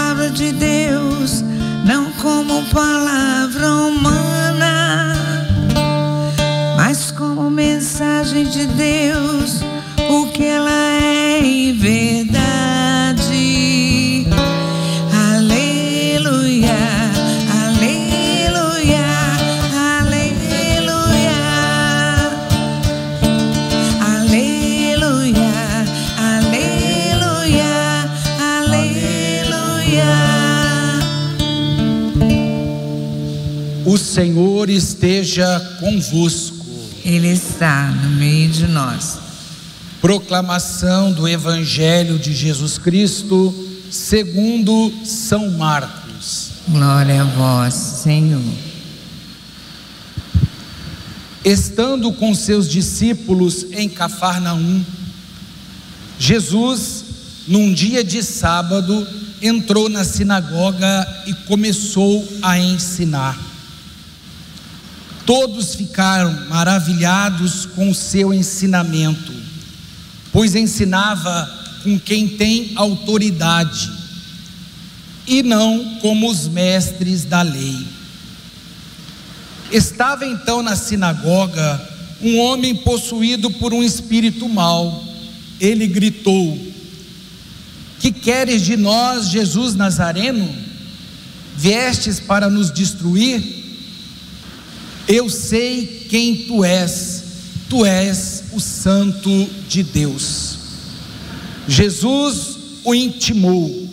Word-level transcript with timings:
palavra 0.00 0.30
de 0.30 0.50
Deus, 0.52 1.44
não 1.84 2.10
como 2.12 2.64
palavra 2.72 3.70
humana. 3.70 4.29
O 33.84 33.96
Senhor 33.96 34.68
esteja 34.68 35.76
convosco. 35.80 36.66
Ele 37.04 37.28
está 37.28 37.90
no 37.90 38.10
meio 38.10 38.50
de 38.50 38.66
nós. 38.66 39.18
Proclamação 40.00 41.12
do 41.12 41.26
Evangelho 41.26 42.18
de 42.18 42.34
Jesus 42.34 42.76
Cristo, 42.78 43.54
segundo 43.90 44.92
São 45.04 45.50
Marcos. 45.52 46.50
Glória 46.68 47.22
a 47.22 47.24
vós, 47.24 47.74
Senhor. 47.74 48.40
Estando 51.44 52.12
com 52.12 52.34
seus 52.34 52.68
discípulos 52.68 53.66
em 53.72 53.88
Cafarnaum, 53.88 54.84
Jesus, 56.18 57.04
num 57.48 57.72
dia 57.72 58.04
de 58.04 58.22
sábado, 58.22 59.06
entrou 59.40 59.88
na 59.88 60.04
sinagoga 60.04 61.24
e 61.26 61.32
começou 61.46 62.26
a 62.42 62.58
ensinar. 62.58 63.49
Todos 65.26 65.74
ficaram 65.74 66.48
maravilhados 66.48 67.66
com 67.66 67.90
o 67.90 67.94
seu 67.94 68.32
ensinamento, 68.32 69.32
pois 70.32 70.54
ensinava 70.54 71.48
com 71.82 71.98
quem 71.98 72.28
tem 72.28 72.72
autoridade 72.76 73.90
e 75.26 75.42
não 75.42 75.98
como 76.00 76.28
os 76.28 76.48
mestres 76.48 77.24
da 77.24 77.42
lei. 77.42 77.86
Estava 79.70 80.26
então 80.26 80.62
na 80.62 80.74
sinagoga 80.74 81.88
um 82.20 82.38
homem 82.38 82.74
possuído 82.74 83.50
por 83.50 83.72
um 83.72 83.82
espírito 83.82 84.48
mau. 84.48 85.04
Ele 85.60 85.86
gritou: 85.86 86.58
Que 88.00 88.10
queres 88.10 88.62
de 88.62 88.76
nós, 88.76 89.28
Jesus 89.28 89.74
Nazareno? 89.76 90.52
Viestes 91.56 92.18
para 92.18 92.50
nos 92.50 92.72
destruir? 92.72 93.59
Eu 95.12 95.28
sei 95.28 96.06
quem 96.08 96.36
tu 96.46 96.64
és, 96.64 97.24
tu 97.68 97.84
és 97.84 98.44
o 98.52 98.60
Santo 98.60 99.28
de 99.68 99.82
Deus. 99.82 100.56
Jesus 101.66 102.56
o 102.84 102.94
intimou: 102.94 103.88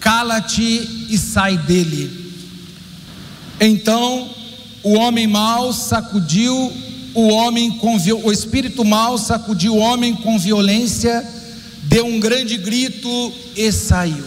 Cala-te 0.00 1.06
e 1.10 1.18
sai 1.18 1.58
dele. 1.58 2.32
Então 3.60 4.30
o 4.82 4.94
homem 4.94 5.26
mau 5.26 5.70
sacudiu 5.70 6.72
o 7.12 7.28
homem 7.28 7.72
com 7.72 7.98
o 8.24 8.32
espírito 8.32 8.86
mau 8.86 9.18
sacudiu 9.18 9.74
o 9.74 9.78
homem 9.78 10.14
com 10.14 10.38
violência, 10.38 11.26
deu 11.82 12.06
um 12.06 12.18
grande 12.18 12.56
grito 12.56 13.32
e 13.54 13.70
saiu. 13.70 14.24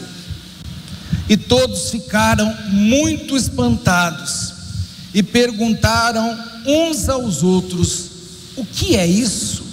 E 1.28 1.36
todos 1.36 1.90
ficaram 1.90 2.56
muito 2.70 3.36
espantados 3.36 4.51
e 5.14 5.22
perguntaram 5.22 6.38
uns 6.66 7.10
aos 7.10 7.44
outros: 7.44 8.10
O 8.56 8.66
que 8.66 8.96
é 8.96 9.06
isso? 9.06 9.64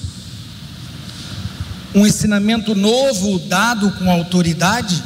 Um 1.95 2.07
ensinamento 2.07 2.75
novo 2.75 3.39
dado 3.41 3.91
com 3.93 4.11
autoridade? 4.11 5.03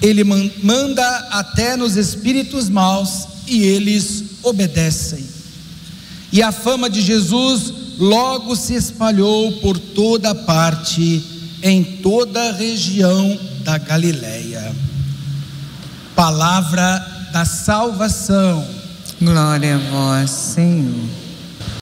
Ele 0.00 0.24
man- 0.24 0.50
manda 0.62 1.06
até 1.30 1.76
nos 1.76 1.96
espíritos 1.96 2.68
maus 2.68 3.26
e 3.46 3.62
eles 3.62 4.24
obedecem. 4.42 5.26
E 6.32 6.42
a 6.42 6.50
fama 6.50 6.90
de 6.90 7.00
Jesus 7.00 7.72
logo 7.98 8.56
se 8.56 8.74
espalhou 8.74 9.52
por 9.60 9.78
toda 9.78 10.34
parte, 10.34 11.22
em 11.62 11.84
toda 11.84 12.48
a 12.48 12.52
região 12.52 13.38
da 13.62 13.78
Galileia. 13.78 14.74
Palavra 16.16 17.11
da 17.32 17.46
salvação. 17.46 18.64
Glória 19.20 19.76
a 19.76 19.90
vós, 19.90 20.30
Senhor. 20.30 21.21